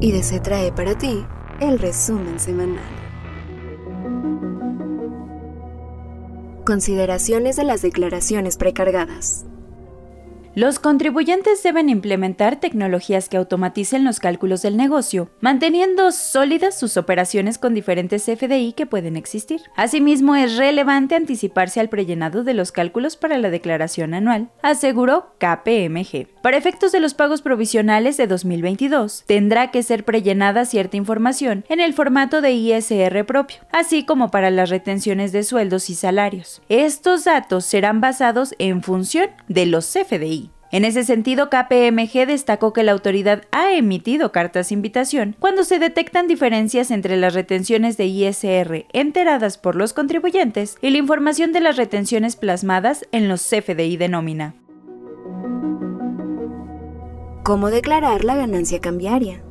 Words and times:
Se 0.00 0.40
trae 0.40 0.72
para 0.72 0.96
ti 0.96 1.24
el 1.60 1.78
resumen 1.78 2.38
semanal. 2.38 2.84
Consideraciones 6.64 7.56
de 7.56 7.64
las 7.64 7.82
declaraciones 7.82 8.56
precargadas. 8.56 9.46
Los 10.58 10.80
contribuyentes 10.80 11.62
deben 11.62 11.88
implementar 11.88 12.58
tecnologías 12.58 13.28
que 13.28 13.36
automaticen 13.36 14.02
los 14.02 14.18
cálculos 14.18 14.60
del 14.60 14.76
negocio, 14.76 15.30
manteniendo 15.40 16.10
sólidas 16.10 16.76
sus 16.76 16.96
operaciones 16.96 17.58
con 17.58 17.74
diferentes 17.74 18.24
FDI 18.24 18.72
que 18.72 18.84
pueden 18.84 19.16
existir. 19.16 19.60
Asimismo, 19.76 20.34
es 20.34 20.56
relevante 20.56 21.14
anticiparse 21.14 21.78
al 21.78 21.88
prellenado 21.88 22.42
de 22.42 22.54
los 22.54 22.72
cálculos 22.72 23.16
para 23.16 23.38
la 23.38 23.50
declaración 23.50 24.14
anual, 24.14 24.48
aseguró 24.60 25.32
KPMG. 25.38 26.26
Para 26.42 26.56
efectos 26.56 26.90
de 26.90 26.98
los 26.98 27.14
pagos 27.14 27.40
provisionales 27.40 28.16
de 28.16 28.26
2022, 28.26 29.22
tendrá 29.28 29.70
que 29.70 29.84
ser 29.84 30.04
prellenada 30.04 30.64
cierta 30.64 30.96
información 30.96 31.64
en 31.68 31.78
el 31.78 31.94
formato 31.94 32.40
de 32.40 32.50
ISR 32.50 33.24
propio, 33.26 33.58
así 33.70 34.04
como 34.04 34.32
para 34.32 34.50
las 34.50 34.70
retenciones 34.70 35.30
de 35.30 35.44
sueldos 35.44 35.88
y 35.88 35.94
salarios. 35.94 36.62
Estos 36.68 37.22
datos 37.22 37.64
serán 37.64 38.00
basados 38.00 38.56
en 38.58 38.82
función 38.82 39.30
de 39.46 39.66
los 39.66 39.86
FDI. 39.86 40.47
En 40.70 40.84
ese 40.84 41.02
sentido, 41.04 41.48
KPMG 41.48 42.26
destacó 42.26 42.72
que 42.72 42.82
la 42.82 42.92
autoridad 42.92 43.44
ha 43.52 43.72
emitido 43.72 44.32
cartas 44.32 44.70
invitación 44.70 45.34
cuando 45.38 45.64
se 45.64 45.78
detectan 45.78 46.28
diferencias 46.28 46.90
entre 46.90 47.16
las 47.16 47.32
retenciones 47.32 47.96
de 47.96 48.06
ISR 48.06 48.86
enteradas 48.92 49.56
por 49.56 49.76
los 49.76 49.94
contribuyentes 49.94 50.76
y 50.82 50.90
la 50.90 50.98
información 50.98 51.52
de 51.52 51.60
las 51.60 51.76
retenciones 51.76 52.36
plasmadas 52.36 53.06
en 53.12 53.28
los 53.28 53.42
CFDI 53.42 53.96
de 53.96 54.08
nómina. 54.08 54.54
¿Cómo 57.44 57.70
declarar 57.70 58.24
la 58.24 58.36
ganancia 58.36 58.78
cambiaria? 58.78 59.42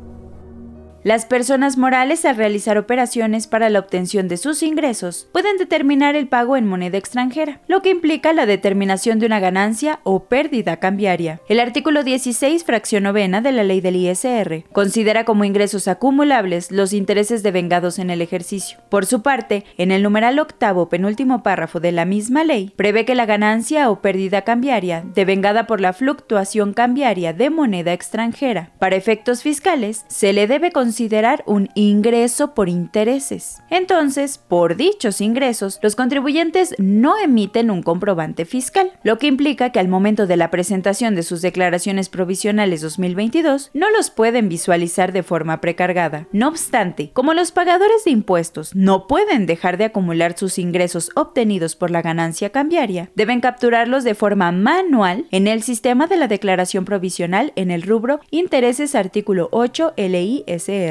Las 1.07 1.25
personas 1.25 1.77
morales 1.77 2.25
al 2.25 2.35
realizar 2.35 2.77
operaciones 2.77 3.47
para 3.47 3.69
la 3.69 3.79
obtención 3.79 4.27
de 4.27 4.35
sus 4.35 4.61
ingresos 4.61 5.29
pueden 5.31 5.55
determinar 5.55 6.17
el 6.17 6.27
pago 6.27 6.57
en 6.57 6.67
moneda 6.67 6.97
extranjera, 6.97 7.61
lo 7.69 7.81
que 7.81 7.91
implica 7.91 8.33
la 8.33 8.45
determinación 8.45 9.17
de 9.17 9.25
una 9.25 9.39
ganancia 9.39 10.01
o 10.03 10.25
pérdida 10.25 10.81
cambiaria. 10.81 11.39
El 11.47 11.61
artículo 11.61 12.03
16, 12.03 12.65
fracción 12.65 13.03
novena 13.03 13.39
de 13.39 13.53
la 13.53 13.63
ley 13.63 13.79
del 13.79 13.95
ISR, 13.95 14.65
considera 14.73 15.23
como 15.23 15.45
ingresos 15.45 15.87
acumulables 15.87 16.73
los 16.73 16.91
intereses 16.91 17.41
devengados 17.41 17.99
en 17.99 18.09
el 18.09 18.21
ejercicio. 18.21 18.77
Por 18.89 19.05
su 19.05 19.21
parte, 19.21 19.63
en 19.77 19.91
el 19.91 20.03
numeral 20.03 20.37
octavo 20.39 20.89
penúltimo 20.89 21.41
párrafo 21.41 21.79
de 21.79 21.93
la 21.93 22.03
misma 22.03 22.43
ley, 22.43 22.73
prevé 22.75 23.05
que 23.05 23.15
la 23.15 23.25
ganancia 23.25 23.89
o 23.91 24.01
pérdida 24.01 24.41
cambiaria 24.41 25.05
devengada 25.15 25.67
por 25.67 25.79
la 25.79 25.93
fluctuación 25.93 26.73
cambiaria 26.73 27.31
de 27.31 27.49
moneda 27.49 27.93
extranjera 27.93 28.71
para 28.77 28.97
efectos 28.97 29.41
fiscales 29.41 30.03
se 30.09 30.33
le 30.33 30.47
debe 30.47 30.73
considerar 30.73 30.96
considerar 30.97 31.43
un 31.45 31.69
ingreso 31.75 32.55
por 32.55 32.69
intereses. 32.69 33.61
Entonces, 33.69 34.39
por 34.39 34.75
dichos 34.77 35.21
ingresos, 35.21 35.77
los 35.83 35.95
contribuyentes 35.95 36.73
no 36.79 37.19
emiten 37.19 37.69
un 37.69 37.83
comprobante 37.83 38.45
fiscal, 38.45 38.93
lo 39.03 39.19
que 39.19 39.27
implica 39.27 39.69
que 39.71 39.79
al 39.79 39.89
momento 39.89 40.25
de 40.25 40.37
la 40.37 40.49
presentación 40.49 41.13
de 41.13 41.21
sus 41.21 41.43
declaraciones 41.43 42.09
provisionales 42.09 42.81
2022 42.81 43.69
no 43.75 43.91
los 43.91 44.09
pueden 44.09 44.49
visualizar 44.49 45.11
de 45.11 45.21
forma 45.21 45.61
precargada. 45.61 46.25
No 46.31 46.47
obstante, 46.47 47.11
como 47.13 47.35
los 47.35 47.51
pagadores 47.51 48.03
de 48.03 48.09
impuestos 48.09 48.73
no 48.73 49.05
pueden 49.05 49.45
dejar 49.45 49.77
de 49.77 49.85
acumular 49.85 50.35
sus 50.35 50.57
ingresos 50.57 51.11
obtenidos 51.13 51.75
por 51.75 51.91
la 51.91 52.01
ganancia 52.01 52.49
cambiaria, 52.49 53.11
deben 53.13 53.39
capturarlos 53.39 54.03
de 54.03 54.15
forma 54.15 54.51
manual 54.51 55.27
en 55.29 55.45
el 55.45 55.61
sistema 55.61 56.07
de 56.07 56.17
la 56.17 56.27
declaración 56.27 56.85
provisional 56.85 57.53
en 57.55 57.69
el 57.69 57.83
rubro 57.83 58.19
Intereses 58.31 58.95
artículo 58.95 59.47
8 59.51 59.93
LISR. 59.95 60.86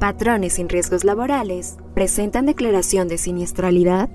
Patrones 0.00 0.54
sin 0.54 0.68
riesgos 0.68 1.04
laborales 1.04 1.76
presentan 1.94 2.46
declaración 2.46 3.06
de 3.08 3.18
siniestralidad 3.18 4.10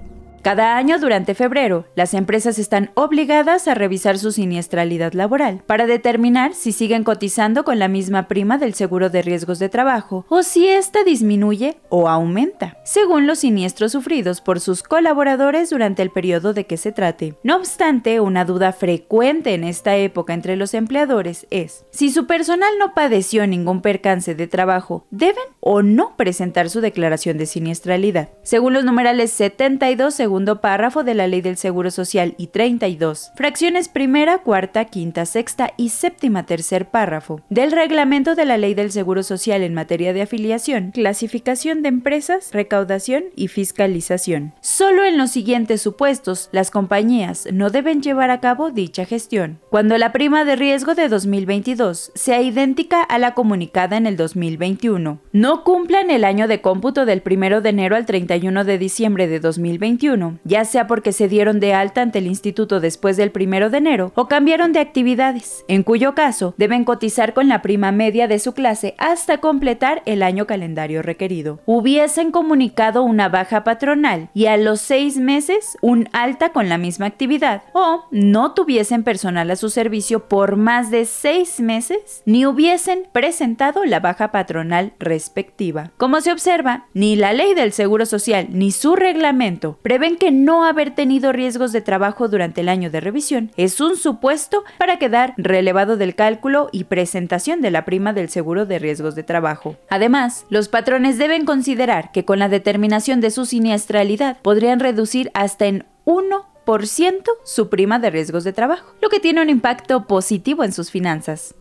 cada 0.48 0.78
año 0.78 0.98
durante 0.98 1.36
febrero, 1.36 1.84
las 1.94 2.14
empresas 2.14 2.58
están 2.58 2.92
obligadas 2.94 3.68
a 3.68 3.74
revisar 3.74 4.18
su 4.18 4.32
siniestralidad 4.32 5.12
laboral 5.12 5.62
para 5.68 5.88
determinar 5.88 6.54
si 6.54 6.72
siguen 6.72 7.04
cotizando 7.04 7.66
con 7.66 7.80
la 7.80 7.90
misma 7.90 8.30
prima 8.30 8.58
del 8.58 8.74
seguro 8.74 9.10
de 9.10 9.22
riesgos 9.22 9.60
de 9.60 9.68
trabajo 9.68 10.26
o 10.30 10.44
si 10.44 10.70
ésta 10.70 11.04
disminuye 11.04 11.80
o 11.90 12.08
aumenta, 12.08 12.78
según 12.86 13.28
los 13.28 13.40
siniestros 13.40 13.92
sufridos 13.92 14.40
por 14.40 14.62
sus 14.62 14.84
colaboradores 14.84 15.70
durante 15.70 16.02
el 16.02 16.12
periodo 16.12 16.54
de 16.54 16.66
que 16.66 16.78
se 16.78 16.94
trate. 16.94 17.36
No 17.44 17.58
obstante, 17.58 18.22
una 18.22 18.46
duda 18.46 18.72
frecuente 18.72 19.54
en 19.54 19.66
esta 19.66 19.98
época 19.98 20.34
entre 20.34 20.56
los 20.56 20.74
empleadores 20.74 21.46
es 21.50 21.84
si 21.92 22.10
su 22.10 22.26
personal 22.26 22.72
no 22.80 22.94
padeció 22.94 23.46
ningún 23.48 23.82
percance 23.82 24.34
de 24.34 24.48
trabajo, 24.48 25.08
¿deben 25.12 25.44
o 25.60 25.82
no 25.82 26.16
presentar 26.16 26.70
su 26.70 26.80
declaración 26.80 27.38
de 27.38 27.48
siniestralidad? 27.48 28.30
Según 28.44 28.72
los 28.72 28.86
numerales 28.86 29.34
72 29.34 30.14
según 30.14 30.37
segundo 30.38 30.62
párrafo 30.62 31.04
de 31.04 31.16
la 31.16 31.26
Ley 31.26 31.42
del 31.42 31.58
Seguro 31.58 31.90
Social 31.90 32.36
y 32.38 32.48
32, 32.48 33.32
fracciones 33.34 33.90
primera, 33.90 34.38
cuarta, 34.38 34.86
quinta, 34.86 35.26
sexta 35.26 35.74
y 35.78 35.90
séptima 35.90 36.46
tercer 36.46 36.92
párrafo 36.92 37.42
del 37.50 37.72
reglamento 37.72 38.36
de 38.36 38.46
la 38.46 38.60
Ley 38.60 38.76
del 38.76 38.92
Seguro 38.92 39.24
Social 39.24 39.64
en 39.64 39.74
materia 39.74 40.14
de 40.14 40.22
afiliación, 40.22 40.92
clasificación 40.92 41.82
de 41.82 41.90
empresas, 41.90 42.52
recaudación 42.54 43.24
y 43.36 43.48
fiscalización. 43.48 44.54
Solo 44.62 45.06
en 45.06 45.18
los 45.18 45.32
siguientes 45.32 45.82
supuestos 45.82 46.50
las 46.52 46.70
compañías 46.70 47.48
no 47.52 47.72
deben 47.72 48.04
llevar 48.04 48.30
a 48.30 48.40
cabo 48.40 48.70
dicha 48.70 49.06
gestión. 49.06 49.58
Cuando 49.72 49.98
la 49.98 50.12
prima 50.12 50.46
de 50.46 50.56
riesgo 50.56 50.94
de 50.94 51.10
2022 51.10 52.12
sea 52.14 52.44
idéntica 52.44 53.02
a 53.02 53.18
la 53.18 53.34
comunicada 53.34 53.98
en 53.98 54.06
el 54.06 54.18
2021, 54.18 55.20
no 55.32 55.64
cumplan 55.64 56.12
el 56.12 56.24
año 56.24 56.48
de 56.48 56.62
cómputo 56.62 57.08
del 57.08 57.24
1 57.26 57.62
de 57.62 57.70
enero 57.70 57.96
al 57.96 58.06
31 58.06 58.66
de 58.66 58.78
diciembre 58.78 59.28
de 59.28 59.40
2021 59.40 60.17
ya 60.44 60.66
sea 60.66 60.88
porque 60.88 61.12
se 61.12 61.28
dieron 61.28 61.60
de 61.60 61.74
alta 61.74 62.02
ante 62.02 62.20
el 62.20 62.28
instituto 62.28 62.80
después 62.80 63.18
del 63.18 63.32
primero 63.32 63.70
de 63.70 63.78
enero 63.78 64.12
o 64.16 64.28
cambiaron 64.28 64.74
de 64.74 64.80
actividades, 64.80 65.64
en 65.68 65.84
cuyo 65.84 66.16
caso 66.16 66.54
deben 66.58 66.84
cotizar 66.84 67.34
con 67.34 67.48
la 67.48 67.62
prima 67.62 67.92
media 67.92 68.28
de 68.28 68.40
su 68.40 68.54
clase 68.54 68.96
hasta 68.98 69.40
completar 69.40 70.02
el 70.06 70.24
año 70.24 70.48
calendario 70.48 71.02
requerido. 71.02 71.60
Hubiesen 71.66 72.32
comunicado 72.32 73.04
una 73.04 73.30
baja 73.30 73.64
patronal 73.64 74.30
y 74.34 74.48
a 74.48 74.58
los 74.58 74.82
seis 74.82 75.18
meses 75.18 75.78
un 75.82 76.10
alta 76.14 76.52
con 76.52 76.70
la 76.70 76.78
misma 76.78 77.06
actividad 77.06 77.64
o 77.74 78.06
no 78.12 78.54
tuviesen 78.54 79.04
personal 79.04 79.50
a 79.52 79.56
su 79.56 79.70
servicio 79.70 80.28
por 80.28 80.56
más 80.56 80.92
de 80.92 81.06
seis 81.06 81.60
meses 81.60 82.24
ni 82.26 82.46
hubiesen 82.46 83.08
presentado 83.12 83.86
la 83.86 84.00
baja 84.00 84.32
patronal 84.32 84.94
respectiva. 85.00 85.92
Como 85.98 86.22
se 86.22 86.32
observa, 86.32 86.86
ni 86.94 87.16
la 87.16 87.34
ley 87.34 87.54
del 87.54 87.72
Seguro 87.72 88.06
Social 88.06 88.48
ni 88.52 88.72
su 88.72 88.96
reglamento 88.96 89.78
prevén 89.82 90.07
que 90.16 90.32
no 90.32 90.64
haber 90.64 90.96
tenido 90.96 91.34
riesgos 91.34 91.74
de 91.74 91.82
trabajo 91.82 92.30
durante 92.30 92.62
el 92.62 92.70
año 92.70 92.90
de 92.90 93.02
revisión 93.02 93.52
es 93.58 93.82
un 93.82 93.98
supuesto 93.98 94.64
para 94.78 94.98
quedar 94.98 95.34
relevado 95.38 95.98
del 95.98 96.16
cálculo 96.16 96.70
y 96.72 96.86
presentación 96.86 97.62
de 97.62 97.72
la 97.72 97.84
prima 97.84 98.14
del 98.14 98.30
seguro 98.30 98.66
de 98.66 98.80
riesgos 98.80 99.16
de 99.16 99.24
trabajo. 99.24 99.76
Además, 99.90 100.46
los 100.50 100.70
patrones 100.70 101.18
deben 101.18 101.46
considerar 101.46 102.12
que 102.12 102.24
con 102.24 102.40
la 102.40 102.48
determinación 102.48 103.20
de 103.20 103.32
su 103.32 103.46
siniestralidad 103.46 104.38
podrían 104.42 104.80
reducir 104.80 105.30
hasta 105.34 105.66
en 105.66 105.86
1% 106.06 107.24
su 107.44 107.70
prima 107.70 108.00
de 108.00 108.10
riesgos 108.10 108.46
de 108.46 108.54
trabajo, 108.54 108.94
lo 109.02 109.10
que 109.10 109.20
tiene 109.20 109.42
un 109.42 109.50
impacto 109.50 110.08
positivo 110.08 110.64
en 110.64 110.72
sus 110.72 110.92
finanzas. 110.92 111.54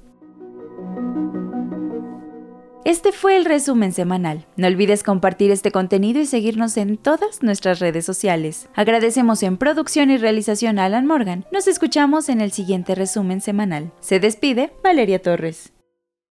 Este 2.87 3.11
fue 3.11 3.37
el 3.37 3.47
resumen 3.47 3.93
semanal. 3.93 4.47
No 4.57 4.69
olvides 4.69 5.03
compartir 5.03 5.51
este 5.51 5.73
contenido 5.73 6.21
y 6.21 6.25
seguirnos 6.25 6.77
en 6.77 6.99
todas 6.99 7.43
nuestras 7.43 7.81
redes 7.81 8.05
sociales. 8.05 8.69
Agradecemos 8.77 9.43
en 9.43 9.57
producción 9.57 10.09
y 10.13 10.19
realización 10.19 10.79
a 10.79 10.85
Alan 10.85 11.05
Morgan. 11.05 11.45
Nos 11.51 11.67
escuchamos 11.67 12.29
en 12.29 12.41
el 12.41 12.53
siguiente 12.53 12.95
resumen 12.95 13.41
semanal. 13.41 13.91
Se 13.99 14.21
despide 14.21 14.73
Valeria 14.85 15.21
Torres. 15.21 15.73